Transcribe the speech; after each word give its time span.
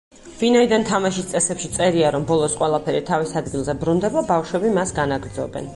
ვინაიდან 0.37 0.85
თამაშის 0.87 1.27
წესებში 1.33 1.69
წერია, 1.75 2.09
რომ 2.17 2.25
ბოლოს 2.33 2.57
ყველაფერი 2.63 3.03
თავის 3.11 3.35
ადგილზე 3.43 3.79
ბრუნდება, 3.85 4.27
ბავშვები 4.35 4.77
მას 4.81 5.01
განაგრძობენ. 5.03 5.69